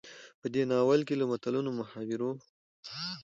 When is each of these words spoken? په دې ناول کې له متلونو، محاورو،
په 0.41 0.47
دې 0.53 0.63
ناول 0.71 1.01
کې 1.07 1.15
له 1.19 1.25
متلونو، 1.31 1.69
محاورو، 1.79 2.31